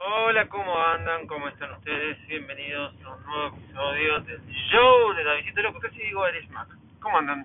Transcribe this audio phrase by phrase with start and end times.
[0.00, 1.26] Hola, ¿cómo andan?
[1.26, 2.24] ¿Cómo están ustedes?
[2.28, 4.40] Bienvenidos a un nuevo episodio del
[4.70, 6.68] show de Davidito Loco, casi digo Eres Mac.
[7.00, 7.44] ¿Cómo andan?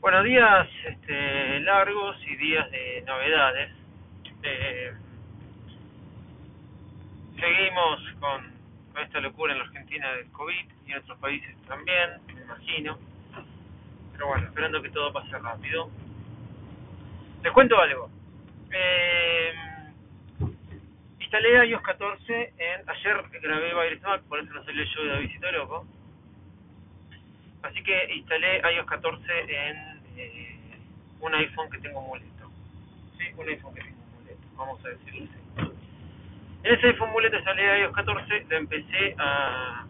[0.00, 3.70] Bueno, días este, largos y días de novedades.
[4.42, 4.92] Eh,
[7.38, 8.52] seguimos con,
[8.92, 12.98] con esta locura en la Argentina del COVID y en otros países también, me imagino.
[14.14, 15.90] Pero bueno, esperando que todo pase rápido.
[17.44, 18.10] Les cuento algo.
[18.72, 19.54] Eh,
[21.36, 25.86] instalé iOS 14 en ayer grabé Virus por eso no salió show de Davidito Loco.
[27.62, 30.58] Así que instalé iOS 14 en eh,
[31.20, 32.50] un iPhone que tengo muleto.
[33.18, 35.70] Sí, un iPhone que tengo muleto, vamos a decirlo así.
[36.64, 39.84] En ese iPhone muleto instalé iOS 14, lo empecé a,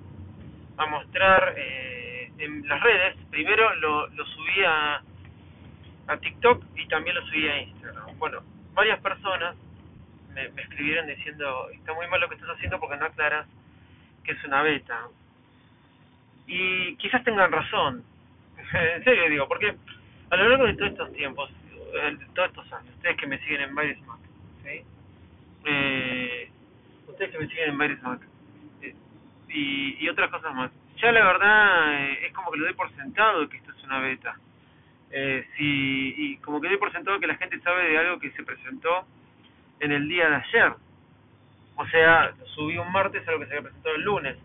[0.78, 3.16] a mostrar eh, en las redes.
[3.30, 5.00] Primero lo, lo subí a,
[6.08, 8.18] a TikTok y también lo subí a Instagram.
[8.18, 8.42] Bueno,
[8.74, 9.54] varias personas
[10.36, 13.46] me, escribieron diciendo, está muy mal lo que estás haciendo porque no aclaras
[14.22, 15.08] que es una beta.
[16.46, 18.04] Y quizás tengan razón.
[18.72, 19.74] en serio digo, porque
[20.30, 21.50] a lo largo de todos estos tiempos,
[21.94, 24.20] eh, de todos estos años, ustedes que me siguen en varios Mac,
[24.62, 24.82] ¿sí?
[25.64, 26.50] Eh,
[27.06, 28.20] ustedes que me siguen en varios Mac,
[28.82, 28.94] eh,
[29.48, 32.94] y, y otras cosas más, ya la verdad eh, es como que lo doy por
[32.96, 34.36] sentado que esto es una beta.
[35.10, 38.30] Eh, si, y como que doy por sentado que la gente sabe de algo que
[38.32, 39.06] se presentó
[39.80, 40.72] en el día de ayer.
[41.76, 44.36] O sea, subí un martes a lo que se presentado el lunes,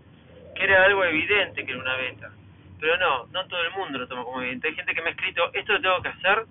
[0.56, 2.32] que era algo evidente que era una beta.
[2.80, 4.68] Pero no, no todo el mundo lo toma como evidente.
[4.68, 6.46] Hay gente que me ha escrito, esto lo tengo que hacer,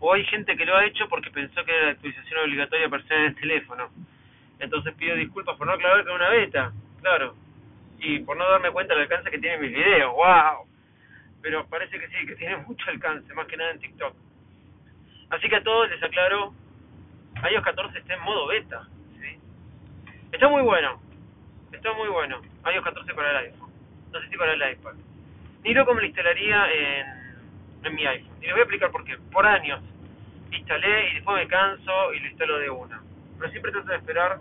[0.00, 3.02] o hay gente que lo ha hecho porque pensó que era la actualización obligatoria para
[3.02, 3.90] estar en el teléfono.
[4.58, 7.34] Entonces pido disculpas por no aclarar que era una beta, claro.
[8.00, 10.66] Y por no darme cuenta del alcance que tienen mis videos, wow.
[11.42, 14.14] Pero parece que sí, que tiene mucho alcance, más que nada en TikTok.
[15.30, 16.54] Así que a todos les aclaro,
[17.50, 18.86] iOS 14 está en modo beta,
[19.20, 19.38] ¿sí?
[20.32, 21.00] Está muy bueno,
[21.72, 22.40] está muy bueno,
[22.72, 23.70] iOS 14 para el iPhone,
[24.12, 24.94] no sé si para el iPad.
[25.62, 29.18] Ni lo como lo instalaría en, mi iPhone, y les voy a explicar por qué.
[29.32, 29.80] Por años
[30.52, 33.02] instalé y después me canso y lo instalo de una.
[33.38, 34.38] Pero siempre trato de esperar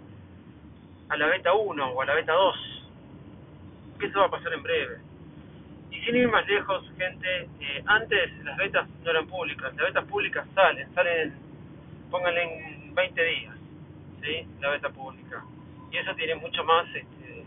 [1.10, 2.92] a la beta 1 o a la beta 2,
[4.00, 4.98] que eso va a pasar en breve.
[5.92, 10.06] Y sin ir más lejos, gente, eh, antes las betas no eran públicas, las betas
[10.06, 11.34] públicas salen, salen,
[12.10, 13.56] pónganle en 20 días,
[14.22, 14.48] ¿sí?
[14.59, 15.44] La beta pública.
[15.92, 17.44] Y eso tiene mucho más, este,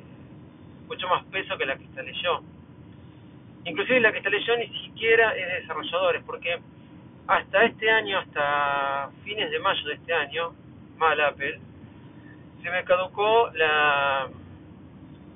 [0.86, 2.42] mucho más peso que la que instalé yo.
[3.64, 6.58] Inclusive la que instalé yo ni siquiera es de desarrolladores, porque
[7.26, 10.54] hasta este año, hasta fines de mayo de este año,
[10.96, 11.58] mal Apple,
[12.62, 14.28] se me caducó la,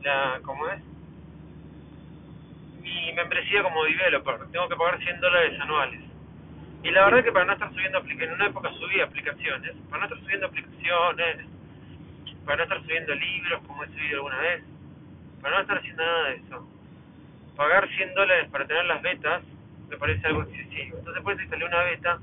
[0.03, 0.91] la, ¿cómo es?
[2.81, 4.38] mi membresía como developer.
[4.50, 6.00] Tengo que pagar 100 dólares anuales.
[6.82, 10.00] Y la verdad que para no estar subiendo aplicaciones, en una época subí aplicaciones, para
[10.00, 11.46] no estar subiendo aplicaciones,
[12.44, 14.62] para no estar subiendo libros como he subido alguna vez,
[15.42, 16.68] para no estar haciendo nada de eso,
[17.56, 19.42] pagar 100 dólares para tener las betas
[19.91, 20.98] me parece algo excesivo.
[20.98, 22.18] Entonces por eso instalé una beta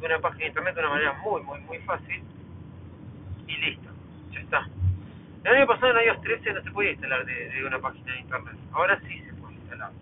[0.00, 2.22] de una página de internet de una manera muy, muy, muy fácil
[3.46, 3.88] y listo,
[4.32, 4.68] ya está.
[5.44, 8.20] El año pasado en iOS 13 no se podía instalar de, de una página de
[8.20, 9.92] internet, ahora sí se puede instalar.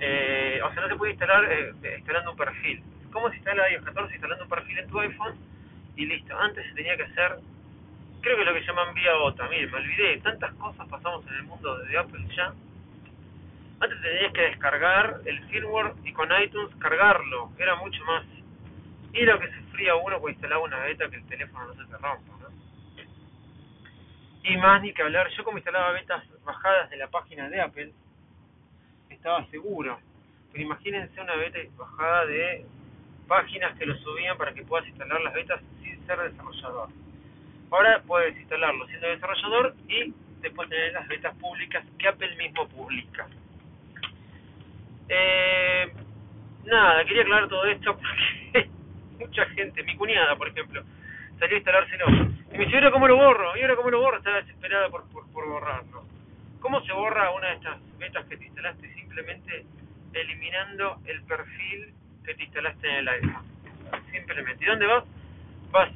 [0.00, 2.82] Eh, o sea, no se puede instalar eh, instalando un perfil.
[3.12, 4.14] ¿Cómo se instala iOS 14?
[4.14, 5.34] Instalando un perfil en tu iPhone
[5.96, 6.38] y listo.
[6.38, 7.38] Antes se tenía que hacer,
[8.22, 9.48] creo que lo que llaman vía OTA.
[9.48, 12.54] Miren, me olvidé, tantas cosas pasamos en el mundo de Apple ya.
[13.80, 18.24] Antes tenías que descargar el firmware y con iTunes cargarlo, era mucho más.
[19.12, 21.98] Y lo que sufría uno cuando instalaba una beta que el teléfono no se te
[21.98, 22.48] rompa, ¿no?
[24.44, 27.92] Y más ni que hablar, yo como instalaba betas bajadas de la página de Apple,
[29.10, 30.00] estaba seguro.
[30.50, 32.64] Pero imagínense una beta bajada de
[33.26, 36.88] páginas que lo subían para que puedas instalar las betas sin ser desarrollador.
[37.70, 43.26] Ahora puedes instalarlo siendo desarrollador y después tener las betas públicas que Apple mismo publica.
[45.08, 45.92] Eh,
[46.64, 48.68] nada, quería aclarar todo esto porque
[49.18, 50.82] mucha gente, mi cuñada por ejemplo,
[51.38, 52.06] salió a instalárselo
[52.52, 53.56] y me dice, ¿y ahora cómo lo borro?
[53.56, 54.18] ¿Y ahora cómo lo borro?
[54.18, 56.04] Estaba desesperada por, por, por borrarlo.
[56.60, 59.64] ¿Cómo se borra una de estas betas que te instalaste simplemente
[60.12, 63.44] eliminando el perfil que te instalaste en el iPhone?
[64.10, 64.64] Simplemente.
[64.64, 65.04] ¿Y dónde vas?
[65.70, 65.90] Vas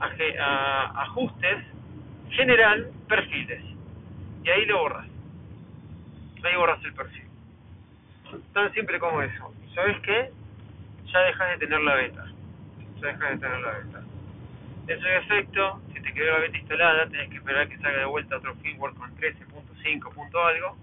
[0.00, 1.64] a, ajustes,
[2.30, 3.62] general, perfiles.
[4.44, 5.06] Y ahí lo borras.
[6.42, 7.24] Ahí borras el perfil.
[8.52, 9.52] Tan simple como eso.
[9.74, 10.30] ¿Sabes qué?
[11.12, 12.24] Ya dejas de tener la beta.
[13.00, 14.02] Ya dejas de tener la beta.
[14.86, 18.04] En su efecto, si te quedó la beta instalada, tenés que esperar que salga de
[18.06, 20.76] vuelta otro firmware con 13.5 punto algo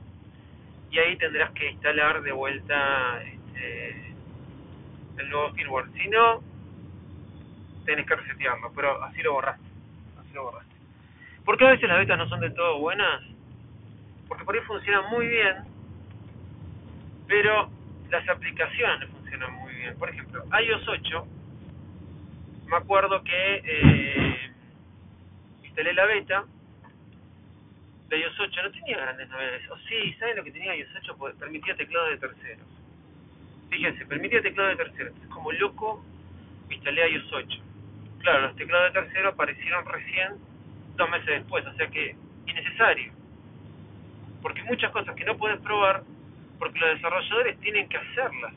[0.91, 4.13] y ahí tendrás que instalar de vuelta este,
[5.18, 5.88] el nuevo firmware.
[5.94, 6.42] Si no,
[7.86, 9.66] tenés que resetearlo, pero así lo borraste.
[10.19, 10.75] Así lo borraste.
[11.46, 13.24] ¿Por qué a veces las betas no son de todo buenas?
[14.28, 15.56] Porque por ahí funcionan muy bien,
[17.28, 17.69] pero
[18.10, 19.98] las aplicaciones funcionan muy bien.
[19.98, 21.28] Por ejemplo, iOS 8,
[22.66, 24.52] me acuerdo que eh,
[25.64, 26.44] instalé la beta
[28.10, 29.69] de iOS 8, no tenía grandes novedades.
[29.72, 31.16] O sí, ¿saben lo que tenía iOS 8?
[31.18, 32.76] Pues, permitía teclado de terceros.
[33.77, 35.13] Fíjense, permitía teclado de terceros.
[35.21, 36.03] Es como loco,
[36.71, 37.62] instalé iOS 8.
[38.21, 40.33] Claro, los teclados de terceros aparecieron recién
[40.95, 42.15] dos meses después, o sea que
[42.47, 43.13] innecesario.
[44.41, 46.01] Porque muchas cosas que no puedes probar
[46.57, 48.56] porque los desarrolladores tienen que hacerlas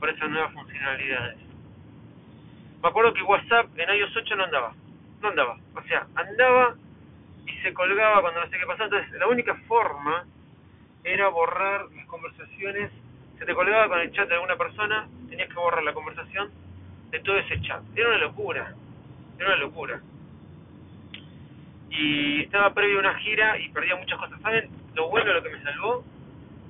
[0.00, 1.36] por esas nuevas funcionalidades.
[2.82, 4.72] Me acuerdo que WhatsApp en iOS 8 no andaba,
[5.20, 6.76] no andaba, o sea, andaba
[7.46, 10.24] y se colgaba cuando no sé qué pasaba, entonces la única forma
[11.02, 12.90] era borrar las conversaciones,
[13.38, 16.50] se te colgaba con el chat de alguna persona, tenías que borrar la conversación
[17.10, 18.74] de todo ese chat, era una locura,
[19.38, 20.00] era una locura.
[21.90, 24.40] Y estaba previo a una gira y perdía muchas cosas.
[24.40, 26.04] ¿Saben lo bueno de lo que me salvó?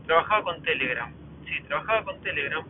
[0.07, 1.13] trabajaba con Telegram.
[1.45, 2.65] Sí, trabajaba con Telegram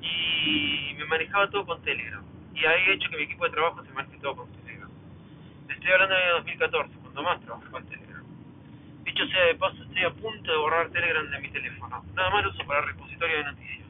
[0.00, 2.22] y me manejaba todo con Telegram.
[2.54, 4.90] Y ahí he hecho que mi equipo de trabajo se maneje todo con Telegram.
[5.68, 7.73] Estoy hablando de 2014, cuando más trabajaba.
[9.34, 12.04] Dicho sea de paso, estoy a punto de borrar Telegram de mi teléfono.
[12.14, 13.88] Nada más lo uso para repositorio de noticias.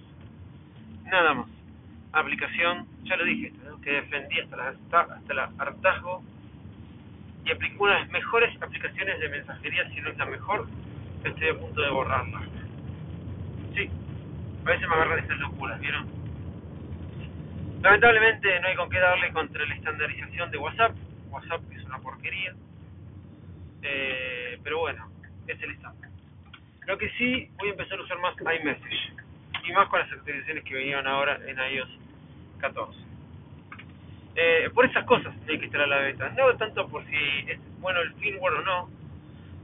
[1.04, 1.46] Nada más.
[2.14, 3.52] Aplicación, ya lo dije,
[3.82, 6.22] que defendí hasta la, hasta la hartazgo
[7.44, 10.66] y aplicó una de las mejores aplicaciones de mensajería, si no es la mejor,
[11.24, 12.40] estoy a punto de borrarla.
[13.74, 13.90] Sí,
[14.64, 16.06] a veces me agarran estas locuras, ¿vieron?
[17.82, 20.96] Lamentablemente no hay con qué darle contra la estandarización de WhatsApp.
[21.28, 22.54] WhatsApp es una porquería.
[23.82, 25.13] Eh, pero bueno,
[25.46, 26.10] es el estándar.
[26.86, 29.12] Lo que sí, voy a empezar a usar más iMessage.
[29.66, 31.88] Y más con las actualizaciones que vinieron ahora en iOS
[32.58, 32.98] 14.
[34.36, 36.28] Eh, por esas cosas hay que estar a la beta.
[36.30, 37.16] No tanto por si
[37.48, 38.90] es bueno el firmware o no,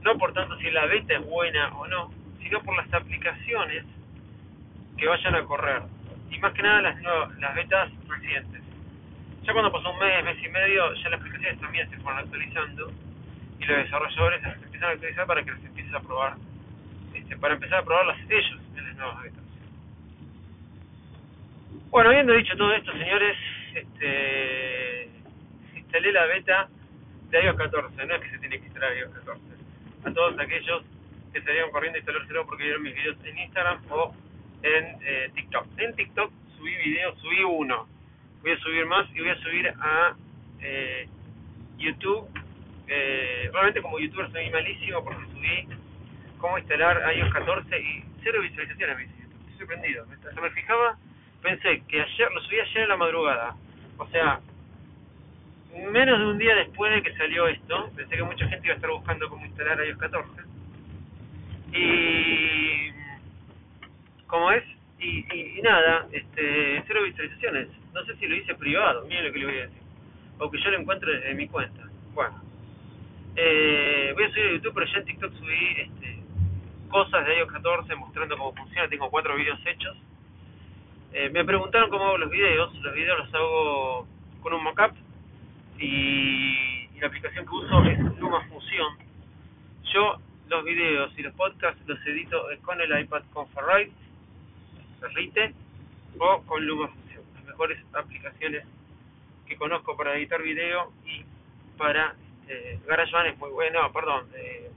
[0.01, 2.11] no por tanto si la beta es buena o no,
[2.41, 3.85] sino por las aplicaciones
[4.97, 5.83] que vayan a correr.
[6.31, 7.01] Y más que nada las,
[7.39, 8.61] las betas recientes.
[9.43, 12.91] Ya cuando pasó un mes, mes y medio, ya las aplicaciones también se fueron actualizando
[13.61, 16.35] y los desarrolladores empiezan a actualizar para que las empieces a probar,
[17.13, 19.43] este, para empezar a probarlas ellos en las nuevas betas.
[21.91, 23.37] Bueno, habiendo dicho todo esto, señores,
[23.75, 25.09] este,
[25.75, 26.69] instalé la beta
[27.29, 29.41] de iOS 14, no es que se tiene que instalar iOS 14
[30.03, 30.83] a todos aquellos
[31.31, 34.13] que salieron corriendo a instalárselo porque vieron mis videos en Instagram o
[34.63, 35.67] en eh, TikTok.
[35.77, 37.87] En TikTok subí videos, subí uno.
[38.41, 40.15] Voy a subir más y voy a subir a
[40.61, 41.07] eh,
[41.77, 42.27] YouTube.
[42.87, 45.67] Eh, realmente como youtuber soy malísimo porque subí
[46.37, 50.05] cómo instalar iOS 14 y cero visualizaciones me Estoy sorprendido.
[50.33, 50.97] Se me fijaba,
[51.41, 53.55] pensé que ayer, lo subí ayer en la madrugada.
[53.97, 54.39] O sea,
[55.91, 58.75] menos de un día después de que salió esto, pensé que mucha gente iba a
[58.75, 60.29] estar buscando cómo instalar iOS 14.
[61.73, 62.91] Y.
[64.27, 64.63] ¿Cómo es?
[64.99, 67.67] Y, y, nada, este, cero visualizaciones.
[67.93, 69.81] No sé si lo hice privado, miren lo que le voy a decir.
[70.39, 71.83] O que yo lo encuentro desde mi cuenta.
[72.13, 72.50] Bueno.
[73.35, 76.19] Eh, voy a subir YouTube, pero ya en TikTok subí este,
[76.89, 78.89] cosas de iOS 14 mostrando cómo funciona.
[78.89, 79.97] Tengo cuatro videos hechos.
[81.13, 82.73] Eh, me preguntaron cómo hago los videos.
[82.75, 84.07] Los videos los hago
[84.41, 84.95] con un mockup
[85.79, 88.97] y, la aplicación que uso es Luma Fusion.
[89.91, 90.19] Yo
[90.49, 93.91] los videos y los podcasts los edito con el iPad con Ferrite,
[94.99, 95.53] Ferrite
[96.19, 98.65] o con Luma Fusion, las mejores aplicaciones
[99.47, 101.25] que conozco para editar video y
[101.75, 102.15] para
[102.51, 104.69] eh, GarageBand es muy bueno, perdón, eh,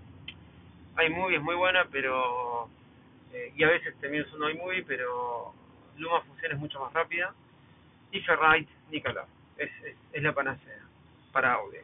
[1.06, 2.68] iMovie es muy buena, pero
[3.32, 5.52] eh, y a veces también un iMovie, pero
[5.96, 7.34] Luma Fusion es mucho más rápida
[8.12, 10.78] y Ferrite, ni es, es, es la panacea
[11.32, 11.80] para audio.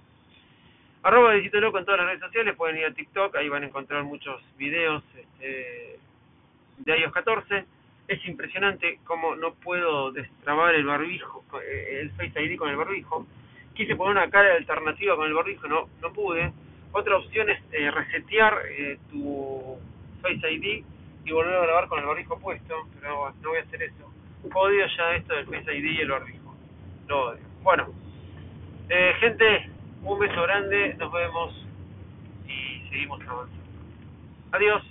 [1.02, 3.66] Arroba Digito Loco en todas las redes sociales, pueden ir a TikTok, ahí van a
[3.66, 5.98] encontrar muchos videos este,
[6.78, 7.64] de iOS 14.
[8.06, 13.26] Es impresionante cómo no puedo destrabar el barbijo, eh, el Face ID con el barbijo.
[13.80, 16.52] Quise poner una cara alternativa con el barbijo, no, no pude.
[16.92, 19.78] Otra opción es eh, resetear eh, tu
[20.20, 20.84] Face ID
[21.24, 24.12] y volver a grabar con el barbijo puesto, pero no voy a hacer eso.
[24.52, 26.54] Odio ya esto del Face ID y el barbijo.
[27.08, 27.40] Lo odio.
[27.62, 27.86] Bueno,
[28.90, 29.70] eh, gente,
[30.02, 31.66] un beso grande, nos vemos
[32.46, 33.64] y seguimos avanzando.
[34.52, 34.82] Adiós.